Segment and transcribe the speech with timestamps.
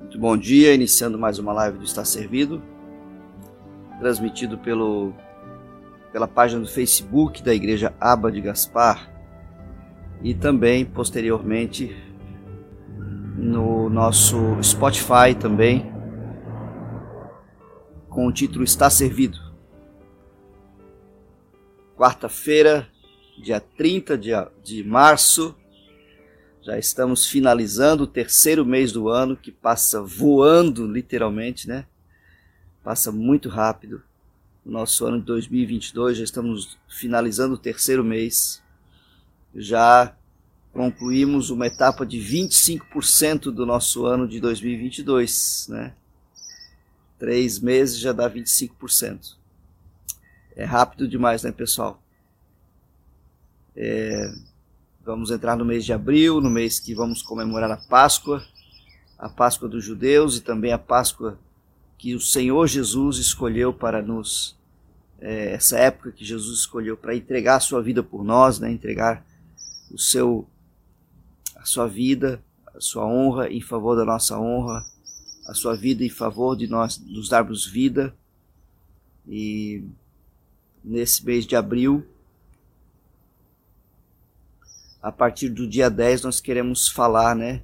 [0.00, 2.62] Muito bom dia, iniciando mais uma live do Está Servido,
[3.98, 5.14] transmitido pelo,
[6.12, 9.10] pela página do Facebook da Igreja Aba de Gaspar
[10.22, 11.96] e também posteriormente
[13.36, 15.90] no nosso Spotify também
[18.08, 19.38] com o título Está Servido.
[21.96, 22.91] Quarta-feira,
[23.38, 24.30] dia 30 de,
[24.62, 25.54] de março,
[26.62, 31.86] já estamos finalizando o terceiro mês do ano que passa voando, literalmente, né?
[32.84, 34.02] Passa muito rápido.
[34.64, 38.62] O nosso ano de 2022 já estamos finalizando o terceiro mês.
[39.54, 40.14] Já
[40.72, 45.94] concluímos uma etapa de 25% do nosso ano de 2022, né?
[47.18, 49.36] Três meses já dá 25%.
[50.56, 52.01] É rápido demais, né, pessoal?
[53.76, 54.32] É,
[55.04, 58.44] vamos entrar no mês de abril, no mês que vamos comemorar a Páscoa,
[59.18, 61.38] a Páscoa dos judeus e também a Páscoa
[61.96, 64.56] que o Senhor Jesus escolheu para nos
[65.20, 69.24] é, essa época que Jesus escolheu para entregar a sua vida por nós, né, entregar
[69.90, 70.46] o seu
[71.54, 72.42] a sua vida,
[72.74, 74.84] a sua honra em favor da nossa honra,
[75.46, 78.12] a sua vida em favor de nós nos darmos vida.
[79.28, 79.84] E
[80.82, 82.04] nesse mês de abril,
[85.02, 87.62] a partir do dia 10 nós queremos falar, né,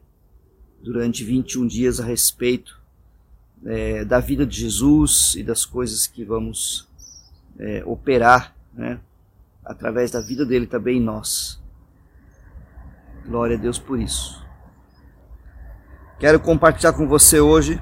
[0.83, 2.81] durante 21 dias a respeito
[3.65, 6.89] é, da vida de Jesus e das coisas que vamos
[7.59, 8.99] é, operar, né,
[9.65, 11.61] através da vida dele também em nós.
[13.25, 14.45] Glória a Deus por isso.
[16.19, 17.81] Quero compartilhar com você hoje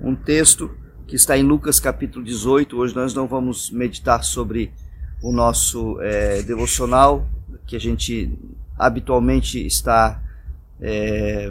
[0.00, 0.74] um texto
[1.06, 2.76] que está em Lucas capítulo 18.
[2.76, 4.72] Hoje nós não vamos meditar sobre
[5.20, 7.26] o nosso é, devocional,
[7.66, 8.38] que a gente
[8.78, 10.22] habitualmente está,
[10.80, 11.50] é,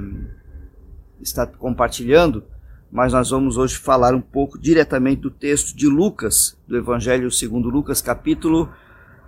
[1.22, 2.44] está compartilhando,
[2.92, 7.70] mas nós vamos hoje falar um pouco diretamente do texto de Lucas, do Evangelho segundo
[7.70, 8.72] Lucas, capítulo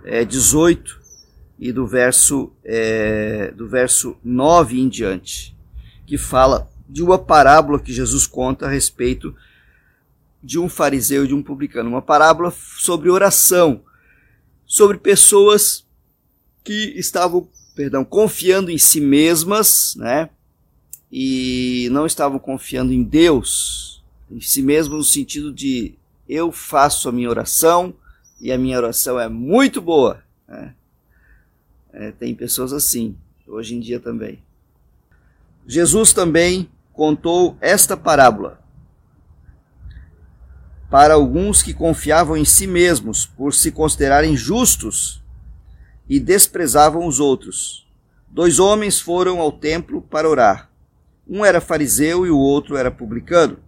[0.04, 0.98] é, 18
[1.58, 5.54] e do verso, é, do verso 9 em diante,
[6.06, 9.34] que fala de uma parábola que Jesus conta a respeito
[10.42, 11.90] de um fariseu e de um publicano.
[11.90, 13.82] Uma parábola sobre oração,
[14.66, 15.86] sobre pessoas
[16.64, 17.48] que estavam,
[17.80, 20.28] perdão, confiando em si mesmas, né?
[21.10, 25.94] E não estavam confiando em Deus, em si mesmo no sentido de
[26.28, 27.94] eu faço a minha oração
[28.38, 30.22] e a minha oração é muito boa.
[30.46, 30.74] Né?
[31.90, 34.42] É, tem pessoas assim, hoje em dia também.
[35.66, 38.60] Jesus também contou esta parábola
[40.90, 45.19] para alguns que confiavam em si mesmos por se considerarem justos
[46.10, 47.88] e desprezavam os outros.
[48.28, 50.70] Dois homens foram ao templo para orar.
[51.26, 53.58] Um era fariseu e o outro era publicano.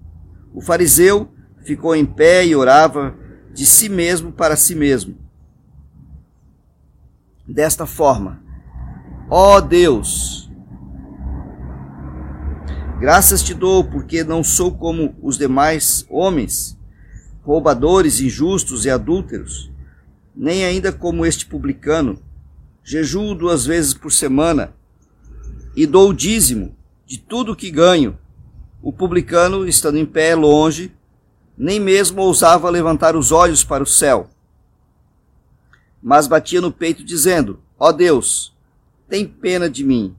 [0.52, 1.32] O fariseu
[1.64, 3.16] ficou em pé e orava
[3.54, 5.16] de si mesmo para si mesmo.
[7.46, 8.42] Desta forma:
[9.30, 10.42] Ó oh Deus,
[13.02, 16.78] Graças te dou, porque não sou como os demais homens,
[17.42, 19.72] roubadores, injustos e adúlteros,
[20.36, 22.20] nem ainda como este publicano.
[22.84, 24.74] Jejuo duas vezes por semana
[25.76, 26.76] e dou o dízimo
[27.06, 28.18] de tudo o que ganho.
[28.82, 30.92] O publicano, estando em pé longe,
[31.56, 34.28] nem mesmo ousava levantar os olhos para o céu,
[36.02, 38.52] mas batia no peito, dizendo: Ó oh Deus,
[39.08, 40.16] tem pena de mim,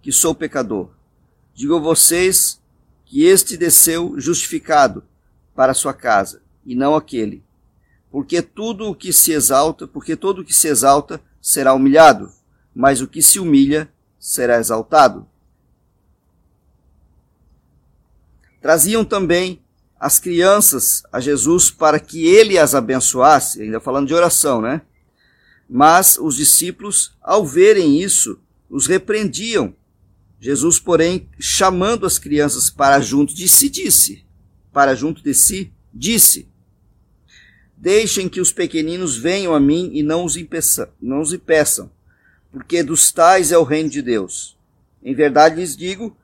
[0.00, 0.88] que sou pecador.
[1.54, 2.58] Digo a vocês
[3.04, 5.04] que este desceu justificado
[5.54, 7.42] para sua casa, e não aquele.
[8.10, 12.32] Porque tudo o que se exalta, porque todo o que se exalta será humilhado,
[12.74, 15.26] mas o que se humilha será exaltado.
[18.60, 19.62] Traziam também
[19.98, 24.82] as crianças a Jesus para que ele as abençoasse, ainda falando de oração, né?
[25.68, 29.74] Mas os discípulos, ao verem isso, os repreendiam
[30.40, 34.24] Jesus, porém, chamando as crianças para junto de si, disse:
[34.72, 36.48] Para junto de si, disse:
[37.80, 41.90] Deixem que os pequeninos venham a mim e não os, impeçam, não os impeçam,
[42.52, 44.54] porque dos tais é o reino de Deus.
[45.02, 46.14] Em verdade lhes digo: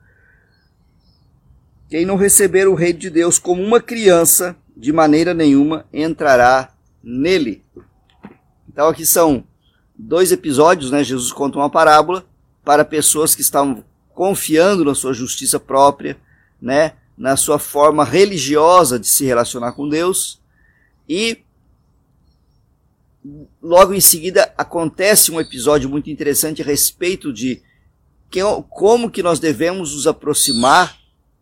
[1.89, 6.71] quem não receber o reino de Deus como uma criança, de maneira nenhuma entrará
[7.03, 7.63] nele.
[8.69, 9.43] Então aqui são
[9.97, 11.03] dois episódios, né?
[11.03, 12.23] Jesus conta uma parábola
[12.63, 13.83] para pessoas que estavam
[14.13, 16.17] confiando na sua justiça própria,
[16.61, 20.39] né, na sua forma religiosa de se relacionar com Deus.
[21.09, 21.46] E
[23.61, 27.61] logo em seguida acontece um episódio muito interessante a respeito de
[28.29, 28.39] que,
[28.69, 30.97] como que nós devemos nos aproximar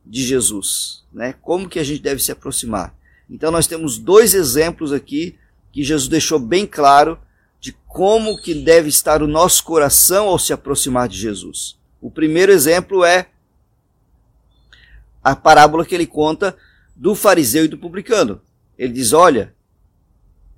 [0.05, 1.33] de Jesus, né?
[1.41, 2.95] Como que a gente deve se aproximar?
[3.29, 5.37] Então nós temos dois exemplos aqui
[5.71, 7.17] que Jesus deixou bem claro
[7.59, 11.77] de como que deve estar o nosso coração ao se aproximar de Jesus.
[11.99, 13.27] O primeiro exemplo é
[15.23, 16.55] a parábola que ele conta
[16.95, 18.39] do fariseu e do publicano.
[18.77, 19.54] Ele diz: Olha,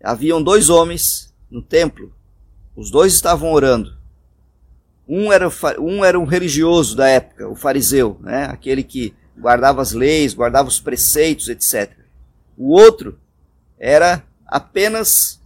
[0.04, 2.14] haviam dois homens no templo,
[2.76, 3.96] os dois estavam orando.
[5.08, 5.50] Um era,
[5.80, 8.46] um era um religioso da época, o fariseu, né?
[8.46, 11.92] aquele que guardava as leis, guardava os preceitos, etc.
[12.58, 13.18] O outro
[13.80, 15.40] era apenas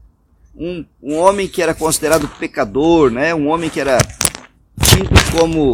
[0.55, 3.35] um, um homem que era considerado pecador, né?
[3.35, 3.97] um homem que era
[4.83, 5.73] tido como.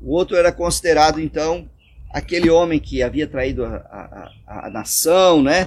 [0.00, 1.68] O outro era considerado, então,
[2.12, 5.66] aquele homem que havia traído a, a, a, a nação, né?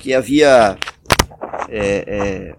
[0.00, 0.76] que havia
[1.68, 2.56] é, é,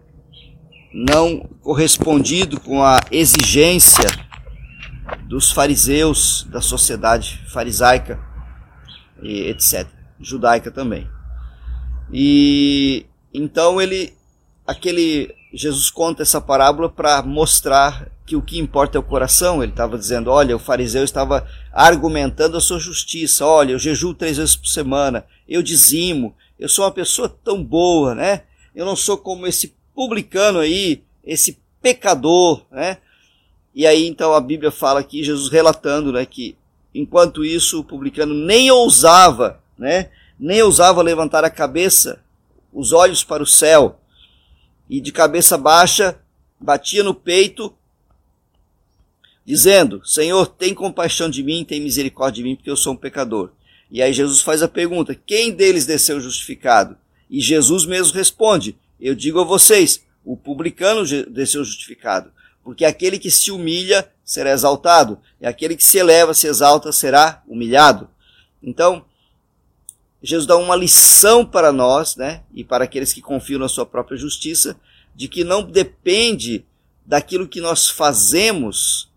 [0.93, 4.07] não correspondido com a exigência
[5.27, 8.19] dos fariseus, da sociedade farisaica,
[9.21, 9.87] e etc.
[10.19, 11.07] Judaica também.
[12.11, 14.13] E então ele,
[14.65, 19.63] aquele Jesus conta essa parábola para mostrar que o que importa é o coração.
[19.63, 23.45] Ele estava dizendo: olha, o fariseu estava argumentando a sua justiça.
[23.45, 28.13] Olha, eu jejuo três vezes por semana, eu dizimo, eu sou uma pessoa tão boa,
[28.13, 28.43] né?
[28.77, 32.99] Eu não sou como esse publicano aí, esse pecador, né?
[33.73, 36.55] E aí então a Bíblia fala aqui, Jesus relatando, né, que
[36.93, 40.11] enquanto isso o publicano nem ousava, né?
[40.39, 42.23] Nem ousava levantar a cabeça,
[42.71, 43.99] os olhos para o céu,
[44.87, 46.21] e de cabeça baixa
[46.59, 47.73] batia no peito,
[49.43, 53.49] dizendo: Senhor, tem compaixão de mim, tem misericórdia de mim, porque eu sou um pecador.
[53.89, 56.95] E aí Jesus faz a pergunta: quem deles desceu justificado?
[57.29, 62.31] E Jesus mesmo responde: Eu digo a vocês, o publicano desceu justificado.
[62.63, 67.41] Porque aquele que se humilha será exaltado, e aquele que se eleva, se exalta, será
[67.47, 68.09] humilhado.
[68.61, 69.05] Então,
[70.21, 74.17] Jesus dá uma lição para nós, né, e para aqueles que confiam na sua própria
[74.17, 74.77] justiça,
[75.15, 76.65] de que não depende
[77.05, 79.09] daquilo que nós fazemos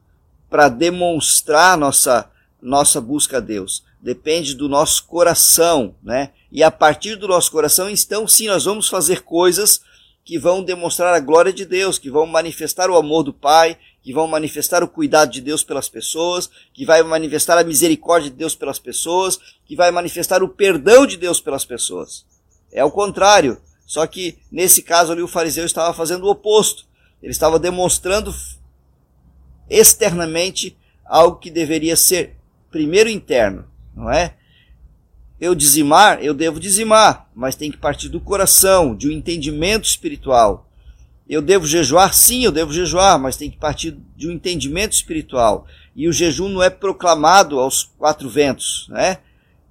[0.49, 2.31] para demonstrar nossa
[2.63, 3.83] nossa busca a Deus.
[4.01, 6.31] Depende do nosso coração, né?
[6.51, 9.81] E a partir do nosso coração, então sim, nós vamos fazer coisas
[10.25, 14.13] que vão demonstrar a glória de Deus, que vão manifestar o amor do Pai, que
[14.13, 18.55] vão manifestar o cuidado de Deus pelas pessoas, que vai manifestar a misericórdia de Deus
[18.55, 22.25] pelas pessoas, que vai manifestar o perdão de Deus pelas pessoas.
[22.73, 23.61] É o contrário.
[23.87, 26.87] Só que nesse caso ali o fariseu estava fazendo o oposto.
[27.23, 28.33] Ele estava demonstrando
[29.69, 32.37] externamente algo que deveria ser
[32.71, 34.37] primeiro interno, não é?
[35.41, 40.69] Eu dizimar, eu devo dizimar, mas tem que partir do coração, de um entendimento espiritual.
[41.27, 42.13] Eu devo jejuar?
[42.13, 45.67] Sim, eu devo jejuar, mas tem que partir de um entendimento espiritual.
[45.97, 49.19] E o jejum não é proclamado aos quatro ventos, né?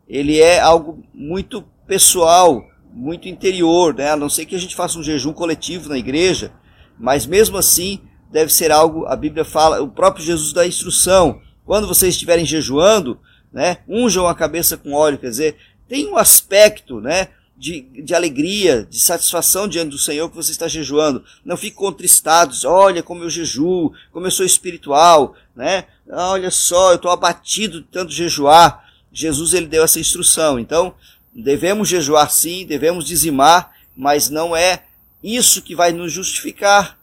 [0.07, 4.11] Ele é algo muito pessoal, muito interior, né?
[4.11, 6.51] A não ser que a gente faça um jejum coletivo na igreja,
[6.97, 7.99] mas mesmo assim
[8.31, 11.41] deve ser algo, a Bíblia fala, o próprio Jesus dá instrução.
[11.65, 13.19] Quando vocês estiverem jejuando,
[13.51, 13.77] né?
[13.87, 15.57] Unjam a cabeça com óleo, quer dizer,
[15.87, 17.29] tem um aspecto, né?
[17.57, 21.25] De, de alegria, de satisfação diante do Senhor que você está jejuando.
[21.43, 25.85] Não fique contristados, olha como eu jejuo, como eu sou espiritual, né?
[26.09, 28.87] Olha só, eu estou abatido de tanto jejuar.
[29.11, 30.57] Jesus ele deu essa instrução.
[30.57, 30.95] Então,
[31.33, 34.83] devemos jejuar sim, devemos dizimar, mas não é
[35.21, 36.97] isso que vai nos justificar.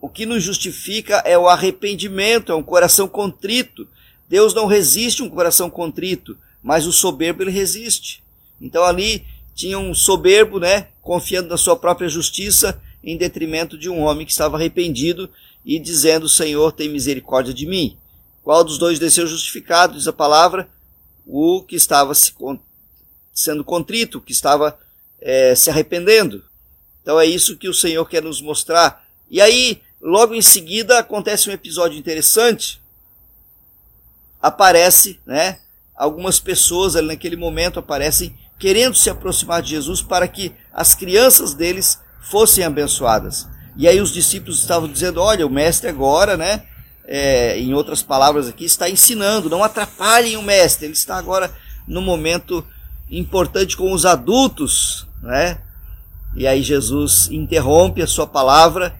[0.00, 3.88] O que nos justifica é o arrependimento, é um coração contrito,
[4.28, 8.22] Deus não resiste um coração contrito, mas o soberbo ele resiste.
[8.60, 14.00] Então ali tinha um soberbo, né, confiando na sua própria justiça em detrimento de um
[14.00, 15.30] homem que estava arrependido
[15.64, 17.96] e dizendo: Senhor, tem misericórdia de mim.
[18.42, 19.96] Qual dos dois desceu justificado?
[19.96, 20.68] Diz a palavra:
[21.26, 22.32] o que estava se,
[23.32, 24.78] sendo contrito, que estava
[25.20, 26.44] é, se arrependendo.
[27.02, 29.06] Então é isso que o Senhor quer nos mostrar.
[29.30, 32.80] E aí, logo em seguida, acontece um episódio interessante
[34.46, 35.58] aparece, né?
[35.96, 41.52] Algumas pessoas ali naquele momento aparecem querendo se aproximar de Jesus para que as crianças
[41.52, 41.98] deles
[42.30, 43.48] fossem abençoadas.
[43.76, 46.62] E aí os discípulos estavam dizendo: olha, o mestre agora, né?
[47.04, 51.52] É, em outras palavras aqui, está ensinando, não atrapalhem o mestre, ele está agora
[51.86, 52.64] no momento
[53.08, 55.58] importante com os adultos, né?
[56.34, 58.94] E aí Jesus interrompe a sua palavra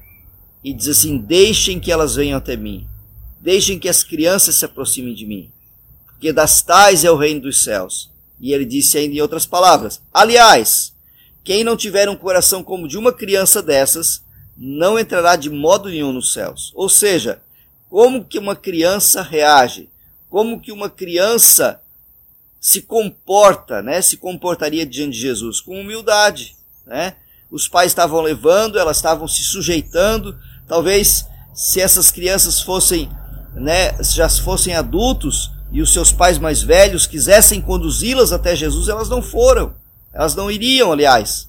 [0.65, 2.87] e diz assim: Deixem que elas venham até mim.
[3.47, 5.53] Deixem que as crianças se aproximem de mim,
[6.05, 8.11] porque das tais é o reino dos céus.
[8.41, 10.93] E ele disse ainda em outras palavras: Aliás,
[11.45, 14.21] Quem não tiver um coração como de uma criança dessas,
[14.57, 16.73] não entrará de modo nenhum nos céus.
[16.75, 17.41] Ou seja,
[17.89, 19.89] como que uma criança reage?
[20.29, 21.81] Como que uma criança
[22.61, 24.03] se comporta, né?
[24.03, 27.15] Se comportaria diante de Jesus com humildade, né?
[27.49, 30.37] Os pais estavam levando, elas estavam se sujeitando.
[30.67, 33.09] Talvez se essas crianças fossem,
[33.57, 39.09] né, já fossem adultos e os seus pais mais velhos quisessem conduzi-las até Jesus, elas
[39.09, 39.75] não foram.
[40.13, 41.49] Elas não iriam, aliás.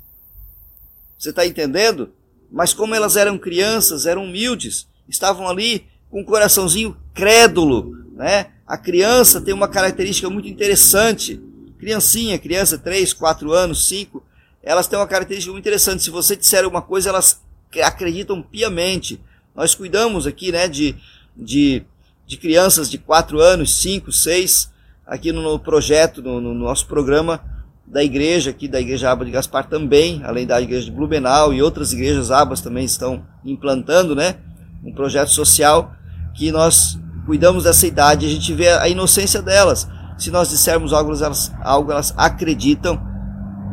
[1.18, 2.10] Você está entendendo?
[2.52, 8.48] Mas como elas eram crianças, eram humildes, estavam ali com um coraçãozinho crédulo, né?
[8.66, 11.42] A criança tem uma característica muito interessante.
[11.80, 14.22] Criancinha, criança, 3, 4 anos, 5,
[14.62, 16.04] elas têm uma característica muito interessante.
[16.04, 17.42] Se você disser uma coisa, elas
[17.82, 19.22] acreditam piamente.
[19.56, 20.96] Nós cuidamos aqui, né, de,
[21.36, 21.84] de,
[22.28, 24.70] de crianças de 4 anos, 5, 6,
[25.06, 27.42] aqui no, projeto, no, no nosso programa,
[27.88, 31.62] da igreja aqui, da igreja Aba de Gaspar também, além da igreja de Blumenau e
[31.62, 34.36] outras igrejas Abas também estão implantando, né?
[34.84, 35.96] Um projeto social
[36.36, 39.88] que nós cuidamos dessa idade, a gente vê a inocência delas.
[40.18, 43.02] Se nós dissermos algo, elas, algo, elas acreditam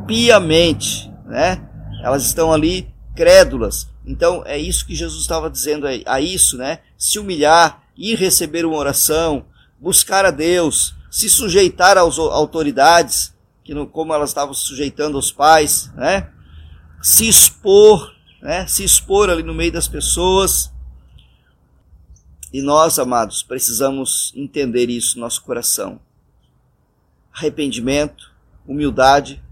[0.07, 1.61] piamente, né?
[2.05, 3.89] Elas estão ali crédulas.
[4.07, 6.79] Então é isso que Jesus estava dizendo a isso, né?
[6.97, 9.47] Se humilhar, ir receber uma oração,
[9.79, 15.93] buscar a Deus, se sujeitar às autoridades, que como elas estavam se sujeitando aos pais,
[15.95, 16.31] né?
[17.01, 18.67] Se expor, né?
[18.67, 20.73] Se expor ali no meio das pessoas.
[22.53, 26.01] E nós, amados, precisamos entender isso no nosso coração.
[27.33, 28.33] Arrependimento,
[28.67, 29.43] humildade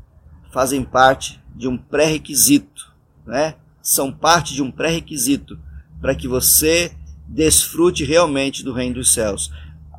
[0.53, 2.93] fazem parte de um pré-requisito,
[3.27, 3.57] né?
[3.83, 5.59] São parte de um pré-requisito
[6.01, 6.95] para que você
[7.33, 9.51] desfrute realmente do reino dos céus.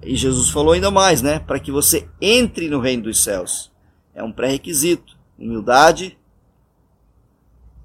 [0.03, 1.39] E Jesus falou ainda mais, né?
[1.39, 3.71] Para que você entre no reino dos céus
[4.13, 5.17] é um pré-requisito.
[5.37, 6.17] Humildade,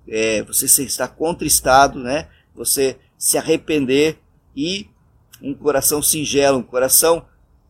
[0.06, 2.28] é, você está contristado, né?
[2.54, 4.18] Você se arrepender
[4.54, 4.88] e
[5.40, 7.24] um coração singelo, um coração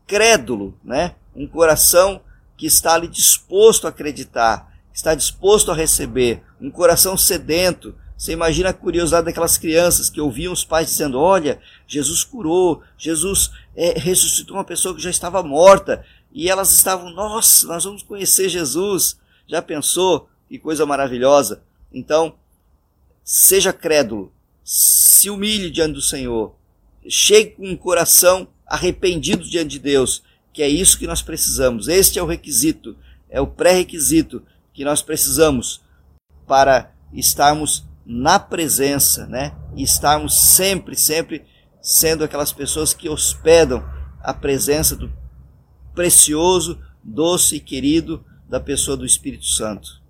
[0.06, 1.14] crédulo, né?
[1.34, 2.20] Um coração
[2.56, 7.94] que está ali disposto a acreditar, está disposto a receber, um coração sedento.
[8.18, 13.52] Você imagina a curiosidade daquelas crianças que ouviam os pais dizendo: Olha, Jesus curou, Jesus
[13.76, 18.48] é, ressuscitou uma pessoa que já estava morta, e elas estavam, nossa, nós vamos conhecer
[18.48, 19.16] Jesus.
[19.46, 20.28] Já pensou?
[20.48, 21.62] Que coisa maravilhosa.
[21.92, 22.34] Então,
[23.22, 24.32] seja crédulo,
[24.64, 26.54] se humilhe diante do Senhor,
[27.08, 31.86] chegue com um coração arrependido diante de Deus, que é isso que nós precisamos.
[31.86, 32.96] Este é o requisito,
[33.30, 34.42] é o pré-requisito
[34.74, 35.80] que nós precisamos
[36.46, 39.54] para estarmos na presença, né?
[39.76, 41.44] E estarmos sempre, sempre
[41.82, 43.84] sendo aquelas pessoas que hospedam
[44.22, 45.12] a presença do
[45.94, 50.00] precioso, doce e querido da pessoa do Espírito Santo.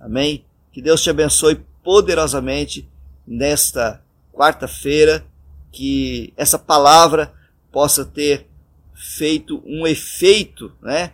[0.00, 0.46] Amém?
[0.72, 2.88] Que Deus te abençoe poderosamente
[3.26, 5.26] nesta quarta-feira,
[5.70, 7.34] que essa palavra
[7.70, 8.46] possa ter
[8.94, 11.12] feito um efeito, né,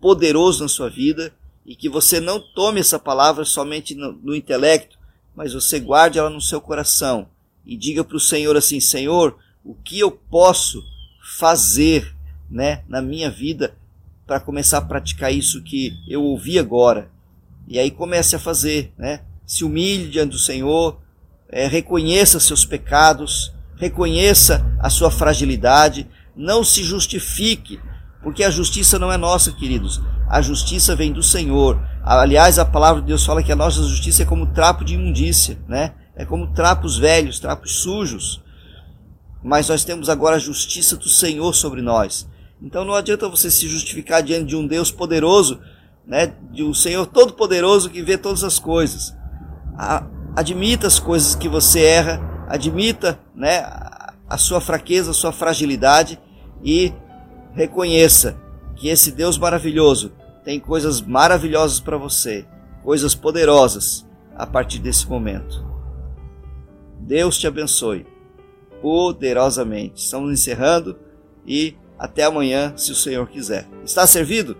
[0.00, 1.32] poderoso na sua vida
[1.64, 4.95] e que você não tome essa palavra somente no, no intelecto,
[5.36, 7.28] mas você guarde ela no seu coração
[7.64, 10.82] e diga para o Senhor assim: Senhor, o que eu posso
[11.38, 12.14] fazer
[12.50, 13.74] né, na minha vida
[14.26, 17.10] para começar a praticar isso que eu ouvi agora.
[17.68, 19.20] E aí comece a fazer, né?
[19.44, 20.98] Se humilhe diante do Senhor,
[21.48, 27.80] é, reconheça seus pecados, reconheça a sua fragilidade, não se justifique,
[28.22, 30.00] porque a justiça não é nossa, queridos.
[30.28, 31.80] A justiça vem do Senhor.
[32.06, 35.58] Aliás, a palavra de Deus fala que a nossa justiça é como trapo de imundícia,
[35.66, 35.92] né?
[36.14, 38.40] É como trapos velhos, trapos sujos.
[39.42, 42.28] Mas nós temos agora a justiça do Senhor sobre nós.
[42.62, 45.60] Então não adianta você se justificar diante de um Deus poderoso,
[46.06, 49.12] né, de um Senhor todo-poderoso que vê todas as coisas.
[50.36, 53.64] Admita as coisas que você erra, admita né,
[54.30, 56.20] a sua fraqueza, a sua fragilidade
[56.62, 56.92] e
[57.52, 58.36] reconheça
[58.76, 60.12] que esse Deus maravilhoso
[60.46, 62.46] tem coisas maravilhosas para você,
[62.84, 65.66] coisas poderosas a partir desse momento.
[67.00, 68.06] Deus te abençoe
[68.80, 70.04] poderosamente.
[70.04, 70.96] Estamos encerrando
[71.44, 73.66] e até amanhã, se o Senhor quiser.
[73.84, 74.56] Está servido?